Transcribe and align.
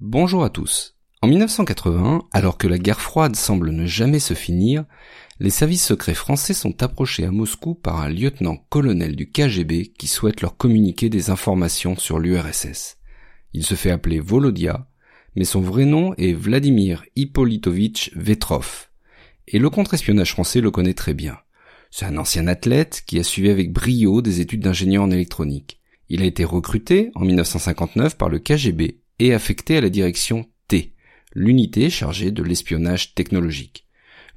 Bonjour 0.00 0.44
à 0.44 0.48
tous. 0.48 0.94
En 1.22 1.26
1980, 1.26 2.28
alors 2.30 2.56
que 2.56 2.68
la 2.68 2.78
guerre 2.78 3.00
froide 3.00 3.34
semble 3.34 3.72
ne 3.72 3.84
jamais 3.84 4.20
se 4.20 4.32
finir, 4.32 4.84
les 5.40 5.50
services 5.50 5.84
secrets 5.84 6.14
français 6.14 6.54
sont 6.54 6.84
approchés 6.84 7.24
à 7.24 7.32
Moscou 7.32 7.74
par 7.74 8.00
un 8.00 8.08
lieutenant-colonel 8.08 9.16
du 9.16 9.28
KGB 9.28 9.92
qui 9.98 10.06
souhaite 10.06 10.40
leur 10.40 10.56
communiquer 10.56 11.08
des 11.08 11.30
informations 11.30 11.96
sur 11.96 12.20
l'URSS. 12.20 12.98
Il 13.54 13.64
se 13.64 13.74
fait 13.74 13.90
appeler 13.90 14.20
Volodia, 14.20 14.86
mais 15.34 15.44
son 15.44 15.60
vrai 15.60 15.84
nom 15.84 16.14
est 16.14 16.32
Vladimir 16.32 17.04
Hippolytovitch 17.16 18.12
Vetrov. 18.14 18.90
Et 19.48 19.58
le 19.58 19.68
contre-espionnage 19.68 20.30
français 20.30 20.60
le 20.60 20.70
connaît 20.70 20.94
très 20.94 21.14
bien. 21.14 21.38
C'est 21.90 22.06
un 22.06 22.18
ancien 22.18 22.46
athlète 22.46 23.02
qui 23.04 23.18
a 23.18 23.24
suivi 23.24 23.50
avec 23.50 23.72
brio 23.72 24.22
des 24.22 24.40
études 24.40 24.62
d'ingénieur 24.62 25.02
en 25.02 25.10
électronique. 25.10 25.80
Il 26.08 26.22
a 26.22 26.26
été 26.26 26.44
recruté 26.44 27.10
en 27.16 27.24
1959 27.24 28.16
par 28.16 28.28
le 28.28 28.38
KGB 28.38 29.00
et 29.18 29.34
affecté 29.34 29.76
à 29.76 29.80
la 29.80 29.90
direction 29.90 30.46
T, 30.68 30.94
l'unité 31.34 31.90
chargée 31.90 32.30
de 32.30 32.42
l'espionnage 32.42 33.14
technologique. 33.14 33.86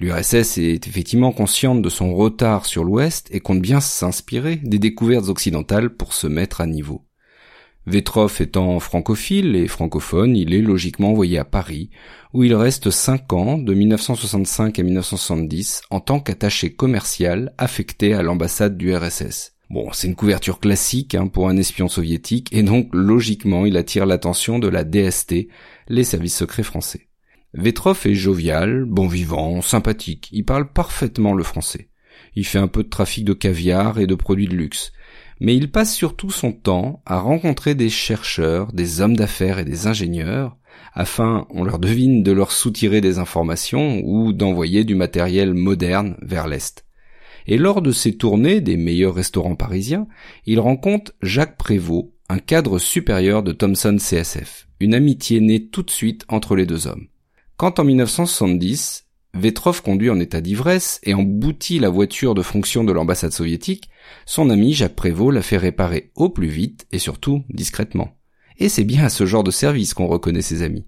L'URSS 0.00 0.56
est 0.56 0.86
effectivement 0.86 1.32
consciente 1.32 1.82
de 1.82 1.88
son 1.90 2.14
retard 2.14 2.64
sur 2.64 2.84
l'Ouest 2.84 3.28
et 3.32 3.40
compte 3.40 3.60
bien 3.60 3.80
s'inspirer 3.80 4.56
des 4.56 4.78
découvertes 4.78 5.28
occidentales 5.28 5.90
pour 5.90 6.14
se 6.14 6.26
mettre 6.26 6.62
à 6.62 6.66
niveau. 6.66 7.04
Vetrov 7.86 8.36
étant 8.40 8.78
francophile 8.78 9.56
et 9.56 9.66
francophone, 9.66 10.36
il 10.36 10.54
est 10.54 10.62
logiquement 10.62 11.10
envoyé 11.10 11.38
à 11.38 11.44
Paris, 11.44 11.90
où 12.32 12.44
il 12.44 12.54
reste 12.54 12.90
cinq 12.90 13.32
ans, 13.32 13.58
de 13.58 13.74
1965 13.74 14.78
à 14.78 14.82
1970, 14.82 15.82
en 15.90 16.00
tant 16.00 16.20
qu'attaché 16.20 16.72
commercial 16.72 17.52
affecté 17.58 18.14
à 18.14 18.22
l'ambassade 18.22 18.76
du 18.76 18.94
RSS. 18.94 19.54
Bon, 19.70 19.92
c'est 19.92 20.08
une 20.08 20.16
couverture 20.16 20.58
classique 20.58 21.14
hein, 21.14 21.28
pour 21.28 21.48
un 21.48 21.56
espion 21.56 21.86
soviétique, 21.86 22.48
et 22.50 22.64
donc 22.64 22.88
logiquement 22.92 23.66
il 23.66 23.76
attire 23.76 24.04
l'attention 24.04 24.58
de 24.58 24.66
la 24.66 24.82
DST, 24.82 25.46
les 25.86 26.02
services 26.02 26.36
secrets 26.36 26.64
français. 26.64 27.06
Vetrov 27.54 28.04
est 28.04 28.14
jovial, 28.14 28.84
bon 28.84 29.06
vivant, 29.06 29.62
sympathique, 29.62 30.28
il 30.32 30.44
parle 30.44 30.72
parfaitement 30.72 31.34
le 31.34 31.44
français. 31.44 31.88
Il 32.34 32.44
fait 32.44 32.58
un 32.58 32.66
peu 32.66 32.82
de 32.82 32.88
trafic 32.88 33.24
de 33.24 33.32
caviar 33.32 34.00
et 34.00 34.08
de 34.08 34.16
produits 34.16 34.48
de 34.48 34.56
luxe, 34.56 34.90
mais 35.38 35.56
il 35.56 35.70
passe 35.70 35.94
surtout 35.94 36.30
son 36.30 36.50
temps 36.50 37.00
à 37.06 37.20
rencontrer 37.20 37.76
des 37.76 37.90
chercheurs, 37.90 38.72
des 38.72 39.00
hommes 39.00 39.16
d'affaires 39.16 39.60
et 39.60 39.64
des 39.64 39.86
ingénieurs, 39.86 40.56
afin, 40.94 41.46
on 41.50 41.62
leur 41.62 41.78
devine, 41.78 42.24
de 42.24 42.32
leur 42.32 42.50
soutirer 42.50 43.00
des 43.00 43.18
informations 43.18 44.02
ou 44.04 44.32
d'envoyer 44.32 44.82
du 44.82 44.96
matériel 44.96 45.54
moderne 45.54 46.16
vers 46.22 46.48
l'Est. 46.48 46.84
Et 47.46 47.58
lors 47.58 47.82
de 47.82 47.92
ses 47.92 48.16
tournées 48.16 48.60
des 48.60 48.76
meilleurs 48.76 49.14
restaurants 49.14 49.56
parisiens, 49.56 50.06
il 50.46 50.60
rencontre 50.60 51.12
Jacques 51.22 51.56
Prévost, 51.56 52.08
un 52.28 52.38
cadre 52.38 52.78
supérieur 52.78 53.42
de 53.42 53.52
Thomson 53.52 53.96
CSF. 53.96 54.68
Une 54.80 54.94
amitié 54.94 55.40
née 55.40 55.66
tout 55.66 55.82
de 55.82 55.90
suite 55.90 56.24
entre 56.28 56.56
les 56.56 56.66
deux 56.66 56.86
hommes. 56.86 57.08
Quand 57.56 57.78
en 57.78 57.84
1970, 57.84 59.06
Vetrov 59.34 59.82
conduit 59.82 60.10
en 60.10 60.18
état 60.18 60.40
d'ivresse 60.40 61.00
et 61.04 61.14
emboutit 61.14 61.78
la 61.78 61.88
voiture 61.88 62.34
de 62.34 62.42
fonction 62.42 62.84
de 62.84 62.92
l'ambassade 62.92 63.32
soviétique, 63.32 63.90
son 64.26 64.50
ami 64.50 64.72
Jacques 64.72 64.96
Prévost 64.96 65.34
la 65.34 65.42
fait 65.42 65.56
réparer 65.56 66.10
au 66.14 66.30
plus 66.30 66.48
vite 66.48 66.86
et 66.90 66.98
surtout 66.98 67.44
discrètement. 67.48 68.16
Et 68.58 68.68
c'est 68.68 68.84
bien 68.84 69.04
à 69.04 69.08
ce 69.08 69.26
genre 69.26 69.44
de 69.44 69.50
service 69.50 69.94
qu'on 69.94 70.06
reconnaît 70.06 70.42
ses 70.42 70.62
amis. 70.62 70.86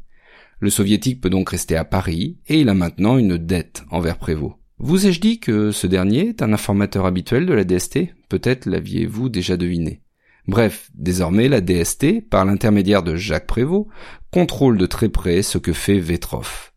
Le 0.61 0.70
soviétique 0.70 1.20
peut 1.20 1.30
donc 1.30 1.50
rester 1.50 1.77
à 1.77 1.84
Paris 1.84 2.39
et 2.47 2.61
il 2.61 2.69
a 2.69 2.75
maintenant 2.75 3.19
une 3.19 3.36
dette 3.36 3.83
envers 3.91 4.19
Prévost. 4.19 4.55
Vous 4.85 5.07
ai-je 5.07 5.21
dit 5.21 5.39
que 5.39 5.71
ce 5.71 5.87
dernier 5.87 6.31
est 6.31 6.43
un 6.43 6.53
informateur 6.53 7.07
habituel 7.07 7.47
de 7.47 7.53
la 7.53 7.63
DST 7.63 8.01
Peut-être 8.29 8.67
l'aviez-vous 8.67 9.29
déjà 9.29 9.57
deviné. 9.57 10.01
Bref, 10.49 10.91
désormais 10.97 11.49
la 11.49 11.61
DST, 11.61 12.29
par 12.29 12.45
l'intermédiaire 12.45 13.05
de 13.05 13.15
Jacques 13.15 13.47
Prévost, 13.47 13.87
contrôle 14.33 14.77
de 14.79 14.87
très 14.87 15.09
près 15.09 15.43
ce 15.43 15.59
que 15.59 15.73
fait 15.73 16.01
Vetrov. 16.01 16.73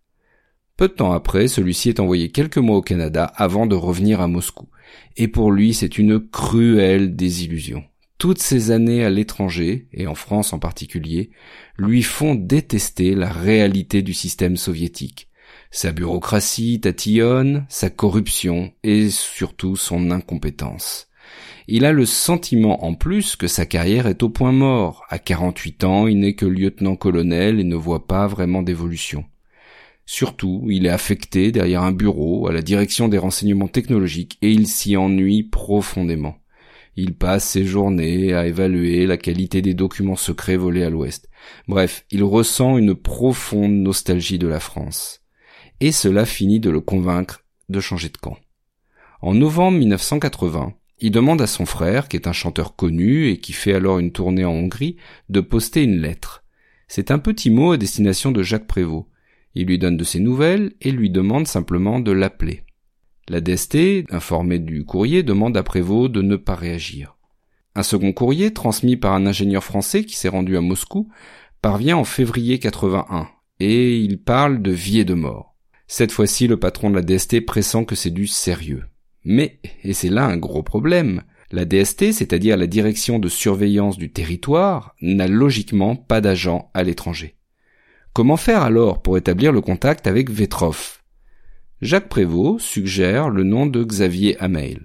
Peu 0.77 0.87
de 0.87 0.93
temps 0.93 1.13
après, 1.13 1.47
celui-ci 1.47 1.89
est 1.89 1.99
envoyé 1.99 2.29
quelques 2.29 2.59
mois 2.59 2.77
au 2.77 2.83
Canada 2.83 3.23
avant 3.23 3.65
de 3.65 3.73
revenir 3.73 4.21
à 4.21 4.27
Moscou. 4.27 4.67
Et 5.17 5.27
pour 5.27 5.51
lui, 5.51 5.73
c'est 5.73 5.97
une 5.97 6.19
cruelle 6.19 7.15
désillusion. 7.15 7.83
Toutes 8.19 8.39
ces 8.39 8.69
années 8.69 9.03
à 9.03 9.09
l'étranger, 9.09 9.87
et 9.91 10.05
en 10.05 10.15
France 10.15 10.53
en 10.53 10.59
particulier, 10.59 11.31
lui 11.79 12.03
font 12.03 12.35
détester 12.35 13.15
la 13.15 13.31
réalité 13.31 14.03
du 14.03 14.13
système 14.13 14.57
soviétique 14.57 15.27
sa 15.75 15.91
bureaucratie 15.91 16.79
tatillonne, 16.79 17.65
sa 17.67 17.89
corruption 17.89 18.71
et 18.83 19.09
surtout 19.09 19.75
son 19.75 20.09
incompétence. 20.09 21.09
Il 21.67 21.83
a 21.83 21.91
le 21.91 22.05
sentiment 22.05 22.85
en 22.85 22.95
plus 22.95 23.35
que 23.35 23.47
sa 23.47 23.65
carrière 23.65 24.07
est 24.07 24.23
au 24.23 24.29
point 24.29 24.53
mort. 24.53 25.03
À 25.09 25.19
48 25.19 25.83
ans, 25.83 26.07
il 26.07 26.21
n'est 26.21 26.35
que 26.35 26.45
lieutenant-colonel 26.45 27.59
et 27.59 27.65
ne 27.65 27.75
voit 27.75 28.07
pas 28.07 28.25
vraiment 28.25 28.61
d'évolution. 28.61 29.25
Surtout, 30.05 30.65
il 30.69 30.85
est 30.85 30.89
affecté 30.89 31.51
derrière 31.51 31.83
un 31.83 31.91
bureau 31.91 32.47
à 32.47 32.53
la 32.53 32.61
direction 32.61 33.09
des 33.09 33.17
renseignements 33.17 33.67
technologiques 33.67 34.37
et 34.41 34.51
il 34.51 34.67
s'y 34.67 34.95
ennuie 34.95 35.43
profondément. 35.43 36.37
Il 36.95 37.15
passe 37.15 37.49
ses 37.49 37.65
journées 37.65 38.33
à 38.33 38.47
évaluer 38.47 39.05
la 39.05 39.17
qualité 39.17 39.61
des 39.61 39.73
documents 39.73 40.15
secrets 40.15 40.55
volés 40.55 40.85
à 40.85 40.89
l'Ouest. 40.89 41.27
Bref, 41.67 42.05
il 42.11 42.23
ressent 42.23 42.77
une 42.77 42.95
profonde 42.95 43.73
nostalgie 43.73 44.39
de 44.39 44.47
la 44.47 44.61
France 44.61 45.24
et 45.79 45.91
cela 45.91 46.25
finit 46.25 46.59
de 46.59 46.69
le 46.69 46.81
convaincre 46.81 47.43
de 47.69 47.79
changer 47.79 48.09
de 48.09 48.17
camp. 48.17 48.37
En 49.21 49.33
novembre 49.33 49.77
1980, 49.79 50.73
il 50.99 51.11
demande 51.11 51.41
à 51.41 51.47
son 51.47 51.65
frère, 51.65 52.07
qui 52.07 52.15
est 52.15 52.27
un 52.27 52.33
chanteur 52.33 52.75
connu 52.75 53.27
et 53.27 53.39
qui 53.39 53.53
fait 53.53 53.73
alors 53.73 53.99
une 53.99 54.11
tournée 54.11 54.45
en 54.45 54.51
Hongrie, 54.51 54.97
de 55.29 55.41
poster 55.41 55.83
une 55.83 55.99
lettre. 55.99 56.43
C'est 56.87 57.11
un 57.11 57.19
petit 57.19 57.49
mot 57.49 57.73
à 57.73 57.77
destination 57.77 58.31
de 58.31 58.43
Jacques 58.43 58.67
Prévost. 58.67 59.07
Il 59.55 59.67
lui 59.67 59.79
donne 59.79 59.97
de 59.97 60.03
ses 60.03 60.19
nouvelles 60.19 60.73
et 60.81 60.91
lui 60.91 61.09
demande 61.09 61.47
simplement 61.47 61.99
de 61.99 62.11
l'appeler. 62.11 62.63
La 63.27 63.41
DST, 63.41 64.05
informée 64.11 64.59
du 64.59 64.85
courrier, 64.85 65.23
demande 65.23 65.57
à 65.57 65.63
Prévost 65.63 66.11
de 66.11 66.21
ne 66.21 66.35
pas 66.35 66.55
réagir. 66.55 67.17
Un 67.73 67.83
second 67.83 68.13
courrier, 68.13 68.53
transmis 68.53 68.95
par 68.95 69.13
un 69.13 69.25
ingénieur 69.25 69.63
français 69.63 70.05
qui 70.05 70.15
s'est 70.15 70.29
rendu 70.29 70.55
à 70.55 70.61
Moscou, 70.61 71.09
parvient 71.61 71.97
en 71.97 72.03
février 72.03 72.59
81, 72.59 73.27
et 73.59 73.97
il 73.97 74.21
parle 74.21 74.61
de 74.61 74.71
vie 74.71 74.99
et 74.99 75.05
de 75.05 75.15
mort. 75.15 75.54
Cette 75.87 76.11
fois-ci, 76.11 76.47
le 76.47 76.57
patron 76.57 76.89
de 76.89 76.95
la 76.95 77.01
DST 77.01 77.45
pressent 77.45 77.85
que 77.85 77.95
c'est 77.95 78.11
du 78.11 78.27
sérieux. 78.27 78.83
Mais, 79.23 79.59
et 79.83 79.93
c'est 79.93 80.09
là 80.09 80.25
un 80.25 80.37
gros 80.37 80.63
problème, 80.63 81.23
la 81.51 81.65
DST, 81.65 82.11
c'est-à-dire 82.11 82.57
la 82.57 82.67
direction 82.67 83.19
de 83.19 83.29
surveillance 83.29 83.97
du 83.97 84.11
territoire, 84.11 84.95
n'a 85.01 85.27
logiquement 85.27 85.95
pas 85.95 86.21
d'agent 86.21 86.71
à 86.73 86.83
l'étranger. 86.83 87.35
Comment 88.13 88.37
faire 88.37 88.61
alors 88.61 89.01
pour 89.01 89.17
établir 89.17 89.51
le 89.51 89.61
contact 89.61 90.07
avec 90.07 90.29
Vetrov? 90.29 91.01
Jacques 91.81 92.09
Prévost 92.09 92.65
suggère 92.65 93.29
le 93.29 93.43
nom 93.43 93.65
de 93.65 93.83
Xavier 93.83 94.37
Amail. 94.39 94.79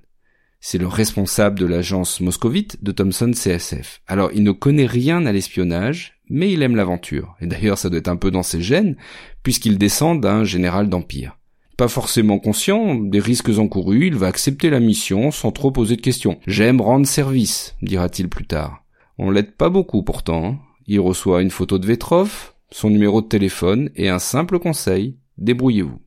C'est 0.60 0.78
le 0.78 0.86
responsable 0.86 1.58
de 1.58 1.64
l'agence 1.64 2.20
moscovite 2.20 2.82
de 2.84 2.92
Thomson 2.92 3.30
CSF. 3.32 4.02
Alors 4.06 4.30
il 4.34 4.42
ne 4.42 4.52
connaît 4.52 4.86
rien 4.86 5.24
à 5.24 5.32
l'espionnage, 5.32 6.20
mais 6.28 6.52
il 6.52 6.62
aime 6.62 6.76
l'aventure. 6.76 7.34
Et 7.40 7.46
d'ailleurs, 7.46 7.78
ça 7.78 7.88
doit 7.88 7.98
être 7.98 8.08
un 8.08 8.16
peu 8.16 8.30
dans 8.30 8.42
ses 8.42 8.60
gènes, 8.60 8.96
puisqu'il 9.42 9.78
descend 9.78 10.20
d'un 10.20 10.44
général 10.44 10.88
d'Empire. 10.88 11.38
Pas 11.78 11.88
forcément 11.88 12.38
conscient 12.38 12.94
des 12.94 13.20
risques 13.20 13.58
encourus, 13.58 14.06
il 14.06 14.14
va 14.14 14.26
accepter 14.26 14.68
la 14.68 14.80
mission 14.80 15.30
sans 15.30 15.50
trop 15.50 15.70
poser 15.70 15.96
de 15.96 16.02
questions. 16.02 16.38
J'aime 16.46 16.82
rendre 16.82 17.06
service, 17.06 17.74
dira-t-il 17.80 18.28
plus 18.28 18.46
tard. 18.46 18.84
On 19.16 19.30
l'aide 19.30 19.56
pas 19.56 19.70
beaucoup 19.70 20.02
pourtant. 20.02 20.44
Hein. 20.44 20.58
Il 20.86 21.00
reçoit 21.00 21.40
une 21.40 21.50
photo 21.50 21.78
de 21.78 21.86
Vetrov, 21.86 22.52
son 22.70 22.90
numéro 22.90 23.22
de 23.22 23.28
téléphone 23.28 23.90
et 23.96 24.10
un 24.10 24.18
simple 24.18 24.58
conseil, 24.58 25.16
débrouillez-vous. 25.38 26.00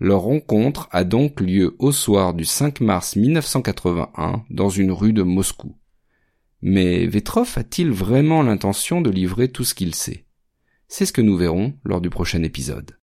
Leur 0.00 0.22
rencontre 0.22 0.88
a 0.90 1.04
donc 1.04 1.40
lieu 1.40 1.76
au 1.78 1.92
soir 1.92 2.34
du 2.34 2.44
5 2.44 2.80
mars 2.80 3.16
1981 3.16 4.44
dans 4.50 4.68
une 4.68 4.90
rue 4.90 5.12
de 5.12 5.22
Moscou. 5.22 5.76
Mais 6.62 7.06
Vetrov 7.06 7.52
a-t-il 7.56 7.90
vraiment 7.90 8.42
l'intention 8.42 9.00
de 9.00 9.10
livrer 9.10 9.48
tout 9.48 9.64
ce 9.64 9.74
qu'il 9.74 9.94
sait? 9.94 10.24
C'est 10.88 11.06
ce 11.06 11.12
que 11.12 11.20
nous 11.20 11.36
verrons 11.36 11.74
lors 11.84 12.00
du 12.00 12.10
prochain 12.10 12.42
épisode. 12.42 12.98